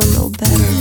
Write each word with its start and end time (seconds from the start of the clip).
feel 0.00 0.12
no 0.14 0.28
better. 0.28 0.73